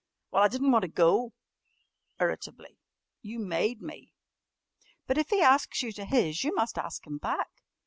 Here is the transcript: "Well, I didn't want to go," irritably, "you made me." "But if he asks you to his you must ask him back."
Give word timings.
"Well, 0.31 0.41
I 0.41 0.47
didn't 0.47 0.71
want 0.71 0.81
to 0.81 0.87
go," 0.87 1.31
irritably, 2.19 2.79
"you 3.21 3.37
made 3.37 3.83
me." 3.83 4.15
"But 5.05 5.19
if 5.19 5.29
he 5.29 5.43
asks 5.43 5.83
you 5.83 5.91
to 5.91 6.05
his 6.05 6.43
you 6.43 6.55
must 6.55 6.79
ask 6.79 7.05
him 7.05 7.19
back." 7.19 7.49